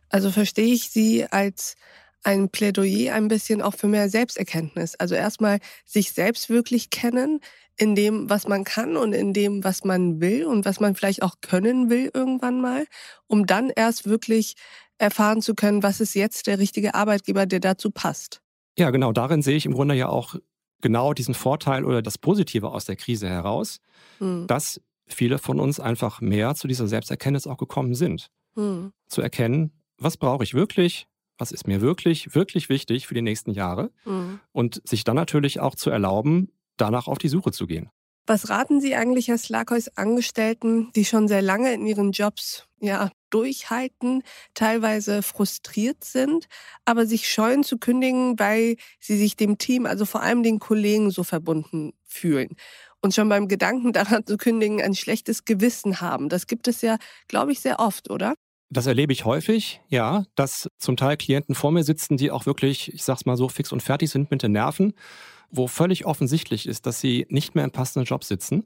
Also 0.10 0.32
verstehe 0.32 0.74
ich 0.74 0.90
Sie 0.90 1.26
als 1.26 1.76
ein 2.24 2.50
Plädoyer 2.50 3.14
ein 3.14 3.28
bisschen 3.28 3.62
auch 3.62 3.76
für 3.76 3.88
mehr 3.88 4.10
Selbsterkenntnis. 4.10 4.96
Also 4.96 5.14
erstmal 5.14 5.60
sich 5.86 6.12
selbst 6.12 6.50
wirklich 6.50 6.90
kennen 6.90 7.40
in 7.78 7.94
dem, 7.94 8.30
was 8.30 8.48
man 8.48 8.64
kann 8.64 8.98
und 8.98 9.14
in 9.14 9.34
dem, 9.34 9.64
was 9.64 9.84
man 9.84 10.22
will 10.22 10.46
und 10.46 10.66
was 10.66 10.80
man 10.80 10.96
vielleicht 10.96 11.22
auch 11.22 11.36
können 11.42 11.90
will 11.90 12.10
irgendwann 12.14 12.62
mal, 12.62 12.86
um 13.28 13.46
dann 13.46 13.70
erst 13.70 14.08
wirklich 14.08 14.56
erfahren 14.98 15.42
zu 15.42 15.56
können, 15.56 15.84
was 15.84 16.00
ist 16.00 16.16
jetzt 16.16 16.48
der 16.48 16.58
richtige 16.58 16.96
Arbeitgeber, 16.96 17.46
der 17.46 17.60
dazu 17.60 17.92
passt. 17.92 18.42
Ja, 18.78 18.92
genau. 18.92 19.12
Darin 19.12 19.42
sehe 19.42 19.56
ich 19.56 19.66
im 19.66 19.74
Grunde 19.74 19.96
ja 19.96 20.10
auch 20.10 20.36
genau 20.82 21.14
diesen 21.14 21.34
Vorteil 21.34 21.86
oder 21.86 22.02
das 22.02 22.18
Positive 22.18 22.70
aus 22.70 22.86
der 22.86 22.96
Krise 22.96 23.30
heraus, 23.30 23.80
hm. 24.20 24.48
dass 24.48 24.82
viele 25.08 25.38
von 25.38 25.60
uns 25.60 25.80
einfach 25.80 26.22
mehr 26.22 26.56
zu 26.56 26.68
dieser 26.68 26.88
Selbsterkenntnis 26.88 27.48
auch 27.48 27.58
gekommen 27.58 27.96
sind. 27.96 28.30
Hm. 28.56 28.92
Zu 29.08 29.22
erkennen, 29.22 29.72
was 29.98 30.18
brauche 30.18 30.44
ich 30.44 30.54
wirklich, 30.54 31.08
was 31.38 31.52
ist 31.52 31.68
mir 31.68 31.82
wirklich, 31.82 32.36
wirklich 32.36 32.70
wichtig 32.70 33.08
für 33.08 33.14
die 33.14 33.22
nächsten 33.22 33.52
Jahre 33.52 33.92
hm. 34.04 34.40
und 34.52 34.82
sich 34.88 35.04
dann 35.04 35.16
natürlich 35.16 35.60
auch 35.60 35.76
zu 35.76 35.90
erlauben, 35.90 36.52
danach 36.78 37.08
auf 37.08 37.18
die 37.18 37.30
Suche 37.30 37.52
zu 37.52 37.68
gehen. 37.68 37.90
Was 38.28 38.50
raten 38.50 38.82
Sie 38.82 38.96
eigentlich 38.96 39.30
als 39.30 39.50
Lakois 39.50 39.90
Angestellten, 39.96 40.92
die 40.96 41.06
schon 41.06 41.28
sehr 41.28 41.44
lange 41.44 41.74
in 41.74 41.86
ihren 41.86 42.12
Jobs 42.12 42.68
ja, 42.80 43.12
durchhalten, 43.36 44.24
teilweise 44.54 45.22
frustriert 45.22 46.06
sind, 46.06 46.48
aber 46.86 47.06
sich 47.06 47.30
scheuen 47.30 47.66
zu 47.66 47.78
kündigen, 47.78 48.40
weil 48.40 48.78
sie 49.02 49.18
sich 49.18 49.36
dem 49.36 49.58
Team, 49.58 49.86
also 49.86 50.06
vor 50.06 50.22
allem 50.22 50.42
den 50.42 50.60
Kollegen, 50.60 51.12
so 51.12 51.26
verbunden 51.26 51.92
fühlen. 52.06 52.56
Und 53.02 53.14
schon 53.14 53.28
beim 53.28 53.50
Gedanken 53.50 53.92
daran 53.94 54.26
zu 54.26 54.38
kündigen, 54.38 54.82
ein 54.82 54.96
schlechtes 54.96 55.44
Gewissen 55.44 56.00
haben. 56.00 56.30
Das 56.30 56.48
gibt 56.48 56.70
es 56.70 56.82
ja, 56.82 56.98
glaube 57.28 57.52
ich, 57.52 57.60
sehr 57.60 57.80
oft, 57.80 58.10
oder? 58.10 58.36
Das 58.70 58.88
erlebe 58.88 59.12
ich 59.12 59.26
häufig, 59.26 59.82
ja, 59.90 60.24
dass 60.36 60.70
zum 60.78 60.96
Teil 60.96 61.18
Klienten 61.18 61.56
vor 61.56 61.74
mir 61.74 61.84
sitzen, 61.84 62.16
die 62.16 62.32
auch 62.32 62.46
wirklich, 62.46 62.94
ich 62.94 63.04
sag's 63.04 63.26
mal 63.26 63.36
so, 63.36 63.50
fix 63.50 63.74
und 63.74 63.84
fertig 63.84 64.10
sind 64.10 64.32
mit 64.32 64.44
den 64.44 64.54
Nerven, 64.54 64.94
wo 65.52 65.68
völlig 65.68 66.06
offensichtlich 66.06 66.68
ist, 66.68 66.86
dass 66.86 67.02
sie 67.02 67.28
nicht 67.30 67.54
mehr 67.54 67.66
im 67.66 67.72
passenden 67.72 68.06
Job 68.06 68.24
sitzen, 68.24 68.66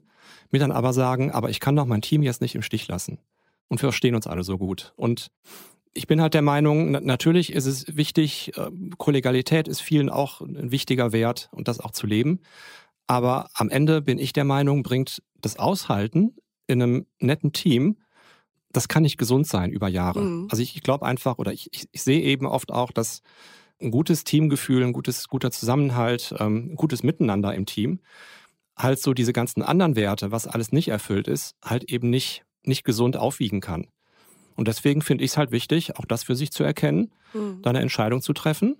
mir 0.52 0.60
dann 0.60 0.72
aber 0.72 0.92
sagen, 0.92 1.32
aber 1.32 1.50
ich 1.50 1.58
kann 1.58 1.74
doch 1.74 1.86
mein 1.86 2.02
Team 2.02 2.22
jetzt 2.22 2.40
nicht 2.40 2.54
im 2.54 2.62
Stich 2.62 2.86
lassen. 2.86 3.18
Und 3.70 3.80
wir 3.80 3.88
verstehen 3.88 4.14
uns 4.14 4.26
alle 4.26 4.44
so 4.44 4.58
gut. 4.58 4.92
Und 4.96 5.30
ich 5.94 6.06
bin 6.06 6.20
halt 6.20 6.34
der 6.34 6.42
Meinung, 6.42 6.90
natürlich 6.90 7.52
ist 7.52 7.66
es 7.66 7.96
wichtig, 7.96 8.52
äh, 8.58 8.70
Kollegialität 8.98 9.66
ist 9.66 9.80
vielen 9.80 10.10
auch 10.10 10.42
ein 10.42 10.70
wichtiger 10.70 11.12
Wert 11.12 11.48
und 11.52 11.66
das 11.66 11.80
auch 11.80 11.92
zu 11.92 12.06
leben. 12.06 12.40
Aber 13.06 13.48
am 13.54 13.70
Ende 13.70 14.02
bin 14.02 14.18
ich 14.18 14.32
der 14.32 14.44
Meinung, 14.44 14.82
bringt 14.82 15.22
das 15.40 15.58
Aushalten 15.58 16.36
in 16.66 16.82
einem 16.82 17.06
netten 17.18 17.52
Team 17.52 17.96
das 18.72 18.88
kann 18.88 19.02
nicht 19.02 19.18
gesund 19.18 19.46
sein 19.46 19.72
über 19.72 19.88
Jahre. 19.88 20.20
Mhm. 20.20 20.48
Also 20.50 20.62
ich, 20.62 20.76
ich 20.76 20.82
glaube 20.82 21.06
einfach, 21.06 21.38
oder 21.38 21.52
ich, 21.52 21.68
ich, 21.72 21.88
ich, 21.90 22.02
sehe 22.02 22.22
eben 22.22 22.46
oft 22.46 22.72
auch, 22.72 22.92
dass 22.92 23.22
ein 23.80 23.90
gutes 23.90 24.24
Teamgefühl, 24.24 24.84
ein 24.84 24.92
gutes, 24.92 25.28
guter 25.28 25.50
Zusammenhalt, 25.50 26.34
ähm, 26.38 26.72
ein 26.72 26.76
gutes 26.76 27.02
Miteinander 27.02 27.54
im 27.54 27.66
Team 27.66 28.00
halt 28.76 29.00
so 29.00 29.12
diese 29.12 29.34
ganzen 29.34 29.62
anderen 29.62 29.94
Werte, 29.94 30.32
was 30.32 30.46
alles 30.46 30.72
nicht 30.72 30.88
erfüllt 30.88 31.28
ist, 31.28 31.54
halt 31.62 31.84
eben 31.84 32.08
nicht, 32.08 32.44
nicht 32.64 32.84
gesund 32.84 33.16
aufwiegen 33.16 33.60
kann. 33.60 33.86
Und 34.56 34.68
deswegen 34.68 35.02
finde 35.02 35.24
ich 35.24 35.32
es 35.32 35.36
halt 35.36 35.52
wichtig, 35.52 35.96
auch 35.96 36.04
das 36.04 36.24
für 36.24 36.36
sich 36.36 36.50
zu 36.50 36.64
erkennen, 36.64 37.12
mhm. 37.32 37.62
da 37.62 37.70
eine 37.70 37.80
Entscheidung 37.80 38.20
zu 38.20 38.32
treffen. 38.32 38.76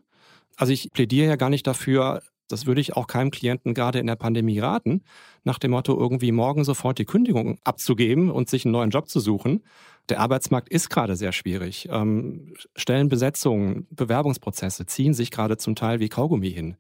Also 0.57 0.73
ich 0.73 0.91
plädiere 0.93 1.29
ja 1.29 1.37
gar 1.37 1.49
nicht 1.49 1.67
dafür, 1.67 2.23
das 2.51 2.67
würde 2.67 2.81
ich 2.81 2.97
auch 2.97 3.07
keinem 3.07 3.31
Klienten 3.31 3.75
gerade 3.75 3.99
in 3.99 4.07
der 4.07 4.17
Pandemie 4.17 4.59
raten, 4.59 5.03
nach 5.45 5.59
dem 5.59 5.71
Motto, 5.71 5.97
irgendwie 5.99 6.33
morgen 6.33 6.65
sofort 6.65 6.99
die 6.99 7.05
Kündigung 7.05 7.59
abzugeben 7.65 8.31
und 8.31 8.51
sich 8.51 8.65
einen 8.65 8.73
neuen 8.73 8.91
Job 8.91 9.09
zu 9.09 9.21
suchen. 9.21 9.63
Der 10.09 10.21
Arbeitsmarkt 10.21 10.69
ist 10.69 10.91
gerade 10.91 11.15
sehr 11.15 11.33
schwierig. 11.33 11.89
Ähm, 11.91 12.55
Stellenbesetzungen, 12.75 13.87
Bewerbungsprozesse 13.91 14.87
ziehen 14.87 15.15
sich 15.15 15.31
gerade 15.31 15.57
zum 15.57 15.77
Teil 15.77 16.01
wie 16.01 16.09
Kaugummi 16.09 16.51
hin. 16.51 16.77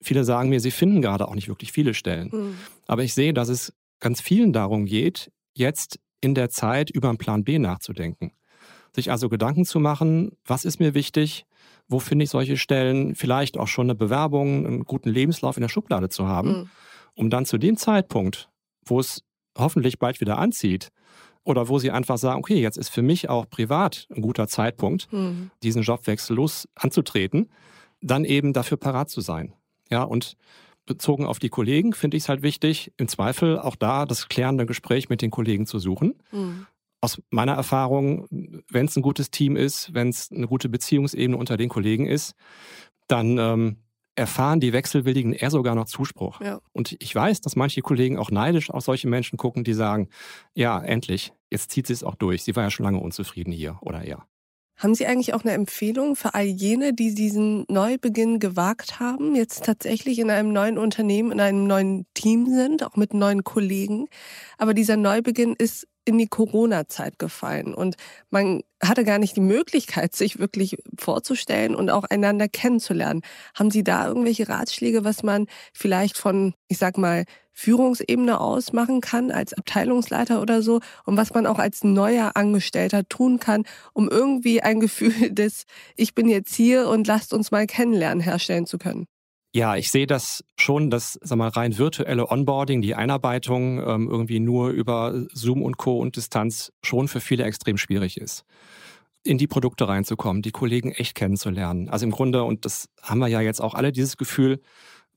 Viele 0.00 0.24
sagen 0.24 0.48
mir, 0.48 0.60
sie 0.60 0.72
finden 0.72 1.00
gerade 1.00 1.28
auch 1.28 1.34
nicht 1.34 1.48
wirklich 1.48 1.70
viele 1.70 1.94
Stellen. 1.94 2.30
Mhm. 2.32 2.54
Aber 2.86 3.04
ich 3.04 3.14
sehe, 3.14 3.32
dass 3.32 3.48
es 3.48 3.72
ganz 4.00 4.20
vielen 4.20 4.52
darum 4.52 4.86
geht, 4.86 5.30
jetzt 5.54 6.00
in 6.22 6.34
der 6.34 6.48
Zeit 6.48 6.88
über 6.88 7.10
einen 7.10 7.18
Plan 7.18 7.44
B 7.44 7.58
nachzudenken. 7.58 8.32
Sich 8.94 9.10
also 9.10 9.28
Gedanken 9.28 9.66
zu 9.66 9.80
machen, 9.80 10.32
was 10.46 10.64
ist 10.64 10.80
mir 10.80 10.94
wichtig, 10.94 11.44
wo 11.88 11.98
finde 11.98 12.24
ich 12.24 12.30
solche 12.30 12.56
Stellen, 12.56 13.14
vielleicht 13.14 13.58
auch 13.58 13.68
schon 13.68 13.86
eine 13.86 13.94
Bewerbung, 13.94 14.66
einen 14.66 14.84
guten 14.84 15.10
Lebenslauf 15.10 15.58
in 15.58 15.62
der 15.62 15.68
Schublade 15.68 16.08
zu 16.08 16.26
haben, 16.26 16.48
mhm. 16.48 16.70
um 17.16 17.30
dann 17.30 17.44
zu 17.44 17.58
dem 17.58 17.76
Zeitpunkt, 17.76 18.48
wo 18.86 19.00
es 19.00 19.22
hoffentlich 19.58 19.98
bald 19.98 20.20
wieder 20.20 20.38
anzieht, 20.38 20.88
oder 21.44 21.68
wo 21.68 21.78
sie 21.78 21.90
einfach 21.90 22.18
sagen, 22.18 22.38
okay, 22.38 22.60
jetzt 22.60 22.78
ist 22.78 22.90
für 22.90 23.02
mich 23.02 23.28
auch 23.28 23.48
privat 23.48 24.06
ein 24.14 24.22
guter 24.22 24.46
Zeitpunkt, 24.46 25.12
mhm. 25.12 25.50
diesen 25.62 25.82
Jobwechsel 25.82 26.36
los 26.36 26.68
anzutreten, 26.74 27.50
dann 28.00 28.24
eben 28.24 28.52
dafür 28.52 28.76
parat 28.76 29.10
zu 29.10 29.20
sein. 29.20 29.54
Ja, 29.90 30.04
und 30.04 30.36
bezogen 30.86 31.24
auf 31.24 31.38
die 31.38 31.48
Kollegen 31.48 31.92
finde 31.92 32.16
ich 32.16 32.24
es 32.24 32.28
halt 32.28 32.42
wichtig, 32.42 32.92
im 32.96 33.08
Zweifel 33.08 33.58
auch 33.58 33.76
da 33.76 34.06
das 34.06 34.28
klärende 34.28 34.66
Gespräch 34.66 35.08
mit 35.08 35.22
den 35.22 35.30
Kollegen 35.30 35.66
zu 35.66 35.78
suchen. 35.78 36.14
Mhm 36.30 36.66
aus 37.02 37.20
meiner 37.30 37.54
Erfahrung, 37.54 38.28
wenn 38.30 38.86
es 38.86 38.96
ein 38.96 39.02
gutes 39.02 39.30
Team 39.30 39.56
ist, 39.56 39.92
wenn 39.92 40.08
es 40.08 40.30
eine 40.30 40.46
gute 40.46 40.68
Beziehungsebene 40.68 41.36
unter 41.36 41.56
den 41.56 41.68
Kollegen 41.68 42.06
ist, 42.06 42.34
dann 43.08 43.38
ähm, 43.38 43.76
erfahren 44.14 44.60
die 44.60 44.72
Wechselwilligen 44.72 45.32
eher 45.32 45.50
sogar 45.50 45.74
noch 45.74 45.86
Zuspruch. 45.86 46.40
Ja. 46.40 46.60
Und 46.72 46.96
ich 47.00 47.14
weiß, 47.14 47.40
dass 47.40 47.56
manche 47.56 47.80
Kollegen 47.80 48.18
auch 48.18 48.30
neidisch 48.30 48.70
auf 48.70 48.84
solche 48.84 49.08
Menschen 49.08 49.36
gucken, 49.36 49.64
die 49.64 49.74
sagen, 49.74 50.08
ja, 50.54 50.80
endlich, 50.80 51.32
jetzt 51.50 51.72
zieht 51.72 51.88
sie 51.88 51.92
es 51.92 52.04
auch 52.04 52.14
durch. 52.14 52.44
Sie 52.44 52.54
war 52.54 52.62
ja 52.62 52.70
schon 52.70 52.84
lange 52.84 53.00
unzufrieden 53.00 53.52
hier 53.52 53.78
oder 53.80 54.02
er. 54.02 54.26
Haben 54.76 54.94
Sie 54.94 55.06
eigentlich 55.06 55.32
auch 55.34 55.44
eine 55.44 55.52
Empfehlung 55.52 56.16
für 56.16 56.34
all 56.34 56.44
jene, 56.44 56.92
die 56.92 57.14
diesen 57.14 57.64
Neubeginn 57.68 58.40
gewagt 58.40 58.98
haben, 58.98 59.36
jetzt 59.36 59.64
tatsächlich 59.64 60.18
in 60.18 60.30
einem 60.30 60.52
neuen 60.52 60.78
Unternehmen, 60.78 61.30
in 61.30 61.40
einem 61.40 61.66
neuen 61.66 62.06
Team 62.14 62.46
sind, 62.46 62.82
auch 62.82 62.96
mit 62.96 63.14
neuen 63.14 63.44
Kollegen? 63.44 64.08
Aber 64.58 64.74
dieser 64.74 64.96
Neubeginn 64.96 65.54
ist 65.56 65.86
in 66.04 66.18
die 66.18 66.26
Corona-Zeit 66.26 67.18
gefallen 67.18 67.74
und 67.74 67.96
man 68.30 68.62
hatte 68.82 69.04
gar 69.04 69.18
nicht 69.18 69.36
die 69.36 69.40
Möglichkeit, 69.40 70.14
sich 70.16 70.38
wirklich 70.38 70.76
vorzustellen 70.98 71.74
und 71.74 71.90
auch 71.90 72.04
einander 72.04 72.48
kennenzulernen. 72.48 73.22
Haben 73.54 73.70
Sie 73.70 73.84
da 73.84 74.06
irgendwelche 74.06 74.48
Ratschläge, 74.48 75.04
was 75.04 75.22
man 75.22 75.46
vielleicht 75.72 76.18
von, 76.18 76.54
ich 76.68 76.78
sag 76.78 76.98
mal, 76.98 77.24
Führungsebene 77.52 78.40
aus 78.40 78.72
machen 78.72 79.00
kann, 79.00 79.30
als 79.30 79.52
Abteilungsleiter 79.52 80.40
oder 80.40 80.62
so, 80.62 80.80
und 81.04 81.16
was 81.16 81.34
man 81.34 81.46
auch 81.46 81.58
als 81.58 81.84
neuer 81.84 82.32
Angestellter 82.34 83.06
tun 83.08 83.38
kann, 83.38 83.64
um 83.92 84.08
irgendwie 84.08 84.62
ein 84.62 84.80
Gefühl 84.80 85.12
des 85.30 85.64
Ich 85.96 86.14
bin 86.14 86.28
jetzt 86.28 86.54
hier 86.54 86.88
und 86.88 87.06
lasst 87.06 87.32
uns 87.34 87.50
mal 87.50 87.66
kennenlernen 87.66 88.22
herstellen 88.22 88.66
zu 88.66 88.78
können? 88.78 89.06
Ja, 89.54 89.76
ich 89.76 89.90
sehe 89.90 90.06
das 90.06 90.44
schon, 90.56 90.88
dass 90.88 91.18
sag 91.22 91.36
mal, 91.36 91.48
rein 91.48 91.76
virtuelle 91.76 92.30
Onboarding, 92.30 92.80
die 92.80 92.94
Einarbeitung 92.94 93.86
ähm, 93.86 94.08
irgendwie 94.08 94.40
nur 94.40 94.70
über 94.70 95.26
Zoom 95.34 95.62
und 95.62 95.76
Co. 95.76 95.98
und 95.98 96.16
Distanz 96.16 96.72
schon 96.82 97.06
für 97.06 97.20
viele 97.20 97.44
extrem 97.44 97.76
schwierig 97.76 98.18
ist. 98.18 98.44
In 99.24 99.36
die 99.36 99.46
Produkte 99.46 99.86
reinzukommen, 99.86 100.40
die 100.40 100.52
Kollegen 100.52 100.92
echt 100.92 101.14
kennenzulernen. 101.14 101.90
Also 101.90 102.06
im 102.06 102.12
Grunde, 102.12 102.44
und 102.44 102.64
das 102.64 102.88
haben 103.02 103.18
wir 103.18 103.28
ja 103.28 103.42
jetzt 103.42 103.60
auch 103.60 103.74
alle 103.74 103.92
dieses 103.92 104.16
Gefühl, 104.16 104.58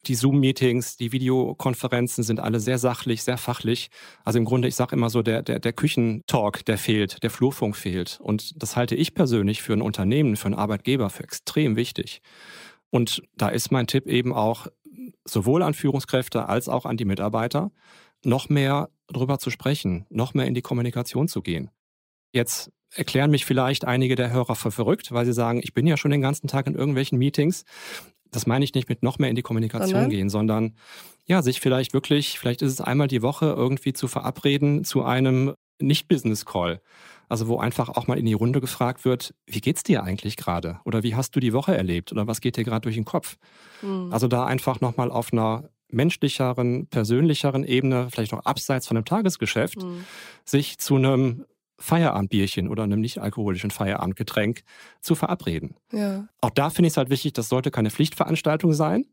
die 0.07 0.15
Zoom-Meetings, 0.15 0.97
die 0.97 1.11
Videokonferenzen 1.11 2.23
sind 2.23 2.39
alle 2.39 2.59
sehr 2.59 2.77
sachlich, 2.77 3.23
sehr 3.23 3.37
fachlich. 3.37 3.89
Also 4.23 4.37
im 4.37 4.45
Grunde, 4.45 4.67
ich 4.67 4.75
sage 4.75 4.95
immer 4.95 5.09
so, 5.09 5.21
der, 5.21 5.41
der, 5.41 5.59
der 5.59 5.73
Küchentalk, 5.73 6.65
der 6.65 6.77
fehlt, 6.77 7.23
der 7.23 7.29
Flurfunk 7.29 7.75
fehlt. 7.75 8.19
Und 8.21 8.61
das 8.61 8.75
halte 8.75 8.95
ich 8.95 9.13
persönlich 9.15 9.61
für 9.61 9.73
ein 9.73 9.81
Unternehmen, 9.81 10.35
für 10.35 10.47
einen 10.47 10.55
Arbeitgeber 10.55 11.09
für 11.09 11.23
extrem 11.23 11.75
wichtig. 11.75 12.21
Und 12.89 13.23
da 13.35 13.49
ist 13.49 13.71
mein 13.71 13.87
Tipp 13.87 14.07
eben 14.07 14.33
auch, 14.33 14.67
sowohl 15.25 15.63
an 15.63 15.73
Führungskräfte 15.73 16.47
als 16.47 16.69
auch 16.69 16.85
an 16.85 16.97
die 16.97 17.05
Mitarbeiter, 17.05 17.71
noch 18.23 18.49
mehr 18.49 18.89
drüber 19.07 19.39
zu 19.39 19.49
sprechen, 19.49 20.05
noch 20.09 20.33
mehr 20.33 20.45
in 20.45 20.53
die 20.53 20.61
Kommunikation 20.61 21.27
zu 21.27 21.41
gehen. 21.41 21.69
Jetzt 22.31 22.71
erklären 22.93 23.31
mich 23.31 23.45
vielleicht 23.45 23.85
einige 23.85 24.15
der 24.15 24.31
Hörer 24.31 24.55
für 24.55 24.71
verrückt, 24.71 25.11
weil 25.11 25.25
sie 25.25 25.33
sagen, 25.33 25.59
ich 25.63 25.73
bin 25.73 25.85
ja 25.87 25.97
schon 25.97 26.11
den 26.11 26.21
ganzen 26.21 26.47
Tag 26.47 26.67
in 26.67 26.75
irgendwelchen 26.75 27.17
Meetings. 27.17 27.65
Das 28.31 28.47
meine 28.47 28.65
ich 28.65 28.73
nicht 28.73 28.89
mit 28.89 29.03
noch 29.03 29.19
mehr 29.19 29.29
in 29.29 29.35
die 29.35 29.41
Kommunikation 29.41 30.09
gehen, 30.09 30.29
sondern 30.29 30.75
ja, 31.25 31.41
sich 31.41 31.59
vielleicht 31.59 31.93
wirklich, 31.93 32.39
vielleicht 32.39 32.61
ist 32.61 32.71
es 32.71 32.81
einmal 32.81 33.07
die 33.07 33.21
Woche 33.21 33.45
irgendwie 33.45 33.93
zu 33.93 34.07
verabreden 34.07 34.83
zu 34.83 35.03
einem 35.03 35.53
Nicht-Business-Call. 35.79 36.81
Also 37.29 37.47
wo 37.47 37.57
einfach 37.57 37.89
auch 37.89 38.07
mal 38.07 38.17
in 38.17 38.25
die 38.25 38.33
Runde 38.33 38.61
gefragt 38.61 39.05
wird, 39.05 39.33
wie 39.45 39.61
geht's 39.61 39.83
dir 39.83 40.03
eigentlich 40.03 40.37
gerade? 40.37 40.79
Oder 40.85 41.03
wie 41.03 41.15
hast 41.15 41.35
du 41.35 41.39
die 41.39 41.53
Woche 41.53 41.75
erlebt? 41.75 42.11
Oder 42.11 42.27
was 42.27 42.41
geht 42.41 42.57
dir 42.57 42.63
gerade 42.63 42.81
durch 42.81 42.95
den 42.95 43.05
Kopf? 43.05 43.37
Mhm. 43.81 44.11
Also 44.11 44.27
da 44.27 44.45
einfach 44.45 44.81
nochmal 44.81 45.11
auf 45.11 45.33
einer 45.33 45.69
menschlicheren, 45.89 46.87
persönlicheren 46.87 47.63
Ebene, 47.63 48.09
vielleicht 48.09 48.33
auch 48.33 48.45
abseits 48.45 48.87
von 48.87 48.97
einem 48.97 49.05
Tagesgeschäft, 49.05 49.81
mhm. 49.81 50.05
sich 50.43 50.77
zu 50.77 50.95
einem 50.95 51.45
Feierabendbierchen 51.77 52.69
oder 52.69 52.83
einem 52.83 53.01
nicht 53.01 53.19
alkoholischen 53.19 53.71
Feierabendgetränk 53.71 54.63
zu 55.01 55.15
verabreden. 55.15 55.75
Ja. 55.91 56.27
Auch 56.41 56.49
da 56.49 56.69
finde 56.69 56.87
ich 56.87 56.93
es 56.93 56.97
halt 56.97 57.09
wichtig, 57.09 57.33
das 57.33 57.49
sollte 57.49 57.71
keine 57.71 57.91
Pflichtveranstaltung 57.91 58.73
sein. 58.73 59.05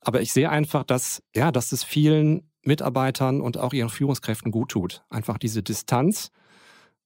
Aber 0.00 0.20
ich 0.20 0.32
sehe 0.32 0.50
einfach, 0.50 0.84
dass, 0.84 1.22
ja, 1.34 1.50
dass 1.50 1.72
es 1.72 1.84
vielen 1.84 2.50
Mitarbeitern 2.62 3.40
und 3.40 3.56
auch 3.56 3.72
ihren 3.72 3.88
Führungskräften 3.88 4.52
gut 4.52 4.70
tut. 4.70 5.02
Einfach 5.10 5.38
diese 5.38 5.62
Distanz 5.62 6.30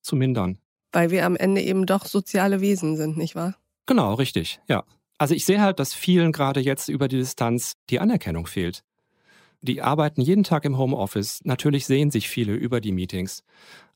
zu 0.02 0.16
mindern. 0.16 0.58
Weil 0.92 1.10
wir 1.10 1.24
am 1.24 1.36
Ende 1.36 1.62
eben 1.62 1.86
doch 1.86 2.04
soziale 2.04 2.60
Wesen 2.60 2.96
sind, 2.96 3.16
nicht 3.16 3.34
wahr? 3.34 3.56
Genau, 3.86 4.14
richtig, 4.14 4.60
ja. 4.68 4.84
Also 5.18 5.34
ich 5.34 5.44
sehe 5.44 5.60
halt, 5.60 5.78
dass 5.78 5.94
vielen 5.94 6.32
gerade 6.32 6.60
jetzt 6.60 6.88
über 6.88 7.08
die 7.08 7.18
Distanz 7.18 7.74
die 7.90 8.00
Anerkennung 8.00 8.46
fehlt. 8.46 8.82
Die 9.60 9.80
arbeiten 9.80 10.20
jeden 10.20 10.42
Tag 10.42 10.64
im 10.64 10.76
Homeoffice. 10.76 11.40
Natürlich 11.44 11.86
sehen 11.86 12.10
sich 12.10 12.28
viele 12.28 12.54
über 12.54 12.80
die 12.80 12.90
Meetings. 12.90 13.44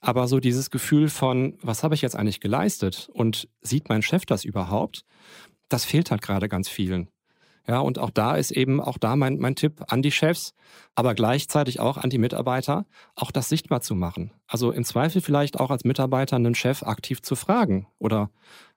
Aber 0.01 0.29
so 0.29 0.39
dieses 0.39 0.71
Gefühl 0.71 1.09
von, 1.09 1.59
was 1.61 1.83
habe 1.83 1.97
ich 1.97 2.03
jetzt 2.03 2.15
eigentlich 2.15 2.39
geleistet 2.39 3.09
und 3.13 3.49
sieht 3.61 3.89
mein 3.89 4.03
Chef 4.03 4.25
das 4.25 4.45
überhaupt, 4.45 5.05
das 5.69 5.85
fehlt 5.85 6.13
halt 6.13 6.23
gerade 6.23 6.49
ganz 6.49 6.69
vielen. 6.69 7.09
Ja, 7.69 7.81
und 7.81 7.99
auch 7.99 8.11
da 8.11 8.37
ist 8.37 8.53
eben 8.53 8.81
auch 8.81 8.97
da 8.97 9.17
mein, 9.17 9.39
mein 9.39 9.57
Tipp 9.57 9.83
an 9.89 10.03
die 10.03 10.13
Chefs, 10.13 10.55
aber 10.95 11.15
gleichzeitig 11.15 11.81
auch 11.81 11.97
an 11.97 12.11
die 12.11 12.19
Mitarbeiter, 12.19 12.87
auch 13.17 13.31
das 13.31 13.49
sichtbar 13.49 13.81
zu 13.81 13.95
machen. 13.95 14.31
Also 14.47 14.71
im 14.71 14.85
Zweifel 14.85 15.21
vielleicht 15.21 15.59
auch 15.59 15.71
als 15.71 15.85
Mitarbeiter 15.85 16.37
einen 16.37 16.55
Chef 16.55 16.85
aktiv 16.85 17.23
zu 17.23 17.35
fragen 17.35 17.89
oder 17.99 18.31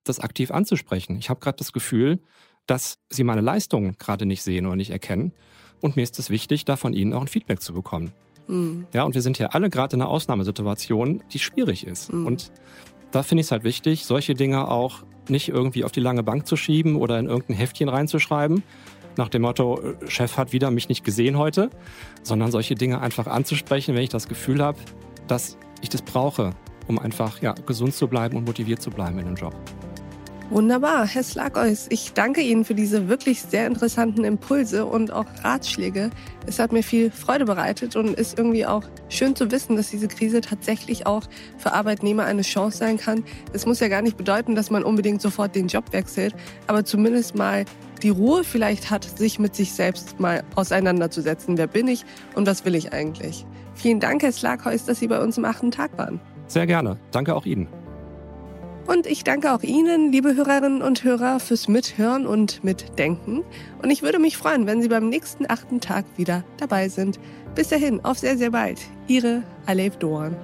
das 0.04 0.20
aktiv 0.20 0.50
anzusprechen. 0.50 1.18
Ich 1.20 1.30
habe 1.30 1.40
gerade 1.40 1.58
das 1.58 1.72
Gefühl, 1.72 2.20
dass 2.66 3.00
sie 3.10 3.24
meine 3.24 3.42
Leistungen 3.42 3.96
gerade 3.98 4.26
nicht 4.26 4.42
sehen 4.42 4.66
oder 4.66 4.76
nicht 4.76 4.92
erkennen. 4.92 5.34
Und 5.82 5.96
mir 5.96 6.04
ist 6.04 6.20
es 6.20 6.30
wichtig, 6.30 6.66
da 6.66 6.76
von 6.76 6.94
ihnen 6.94 7.14
auch 7.14 7.22
ein 7.22 7.28
Feedback 7.28 7.62
zu 7.62 7.74
bekommen. 7.74 8.12
Mhm. 8.48 8.88
Ja, 8.94 9.04
und 9.04 9.16
wir 9.16 9.22
sind 9.22 9.38
ja 9.38 9.48
alle 9.48 9.70
gerade 9.70 9.96
in 9.96 10.02
einer 10.02 10.10
Ausnahmesituation, 10.10 11.24
die 11.32 11.40
schwierig 11.40 11.86
ist. 11.86 12.12
Mhm. 12.12 12.26
Und 12.26 12.52
da 13.12 13.24
finde 13.24 13.42
ich 13.42 13.48
es 13.48 13.52
halt 13.52 13.64
wichtig, 13.64 14.06
solche 14.06 14.34
Dinge 14.34 14.68
auch 14.68 15.04
nicht 15.30 15.50
irgendwie 15.50 15.84
auf 15.84 15.92
die 15.92 16.00
lange 16.00 16.24
Bank 16.24 16.48
zu 16.48 16.56
schieben 16.56 16.96
oder 16.96 17.20
in 17.20 17.28
irgendein 17.28 17.56
Heftchen 17.56 17.90
reinzuschreiben, 17.90 18.64
nach 19.18 19.30
dem 19.30 19.42
Motto, 19.42 19.82
äh, 19.82 20.10
Chef 20.10 20.38
hat 20.38 20.54
wieder 20.54 20.72
mich 20.72 20.90
nicht 20.90 21.04
gesehen 21.04 21.38
heute, 21.38 21.70
sondern 22.24 22.52
solche 22.52 22.76
Dinge 22.76 23.02
einfach 23.02 23.28
anzusprechen, 23.28 23.96
wenn 23.96 24.04
ich 24.04 24.10
das 24.10 24.28
Gefühl 24.28 24.64
habe, 24.64 24.78
dass 25.28 25.58
ich 25.82 25.90
das 25.90 26.02
brauche, 26.02 26.52
um 26.88 27.00
einfach 27.00 27.42
ja, 27.42 27.54
gesund 27.66 27.94
zu 27.94 28.08
bleiben 28.08 28.38
und 28.38 28.46
motiviert 28.46 28.82
zu 28.82 28.90
bleiben 28.90 29.20
in 29.20 29.26
dem 29.26 29.36
Job. 29.36 29.54
Wunderbar, 30.52 31.06
Herr 31.06 31.22
Slageus. 31.22 31.86
Ich 31.90 32.14
danke 32.14 32.42
Ihnen 32.42 32.66
für 32.66 32.74
diese 32.74 33.08
wirklich 33.08 33.44
sehr 33.44 33.68
interessanten 33.68 34.24
Impulse 34.24 34.88
und 34.88 35.14
auch 35.14 35.28
Ratschläge. 35.44 36.10
Es 36.48 36.58
hat 36.58 36.72
mir 36.72 36.82
viel 36.82 37.12
Freude 37.12 37.46
bereitet 37.46 37.96
und 37.96 38.18
ist 38.18 38.40
irgendwie 38.40 38.66
auch 38.66 38.84
schön 39.10 39.36
zu 39.36 39.52
wissen, 39.52 39.76
dass 39.76 39.92
diese 39.92 40.08
Krise 40.08 40.42
tatsächlich 40.42 41.06
auch 41.06 41.22
für 41.60 41.74
Arbeitnehmer 41.74 42.26
eine 42.26 42.42
Chance 42.42 42.80
sein 42.80 42.98
kann. 42.98 43.24
Es 43.54 43.68
muss 43.68 43.80
ja 43.80 43.90
gar 43.90 44.02
nicht 44.02 44.18
bedeuten, 44.18 44.56
dass 44.56 44.72
man 44.72 44.84
unbedingt 44.84 45.22
sofort 45.22 45.56
den 45.56 45.68
Job 45.68 45.94
wechselt, 45.94 46.34
aber 46.66 46.84
zumindest 46.84 47.36
mal 47.36 47.66
die 48.02 48.10
Ruhe 48.10 48.44
vielleicht 48.44 48.90
hat, 48.90 49.04
sich 49.04 49.38
mit 49.38 49.56
sich 49.56 49.74
selbst 49.74 50.20
mal 50.20 50.44
auseinanderzusetzen. 50.56 51.60
Wer 51.60 51.68
bin 51.68 51.88
ich 51.88 52.06
und 52.34 52.48
was 52.48 52.66
will 52.66 52.74
ich 52.74 52.92
eigentlich? 52.92 53.46
Vielen 53.76 54.00
Dank, 54.00 54.24
Herr 54.24 54.32
Slagheus, 54.32 54.86
dass 54.86 54.98
Sie 54.98 55.08
bei 55.08 55.22
uns 55.22 55.38
im 55.38 55.46
achten 55.46 55.70
Tag 55.70 55.96
waren. 56.00 56.20
Sehr 56.48 56.66
gerne. 56.66 56.98
Danke 57.12 57.36
auch 57.36 57.46
Ihnen. 57.46 57.68
Und 58.90 59.06
ich 59.06 59.24
danke 59.24 59.54
auch 59.54 59.62
Ihnen, 59.62 60.12
liebe 60.12 60.36
Hörerinnen 60.36 60.82
und 60.82 61.04
Hörer, 61.04 61.40
fürs 61.40 61.68
Mithören 61.68 62.26
und 62.26 62.64
Mitdenken. 62.64 63.44
Und 63.84 63.92
ich 63.92 64.02
würde 64.02 64.18
mich 64.18 64.36
freuen, 64.36 64.66
wenn 64.66 64.82
Sie 64.82 64.88
beim 64.88 65.10
nächsten 65.10 65.46
achten 65.48 65.80
Tag 65.80 66.06
wieder 66.18 66.44
dabei 66.58 66.90
sind. 66.90 67.20
Bis 67.54 67.68
dahin, 67.68 68.04
auf 68.04 68.18
sehr, 68.18 68.36
sehr 68.36 68.50
bald. 68.50 68.80
Ihre 69.08 69.44
Alev 69.68 69.98
Doan. 69.98 70.36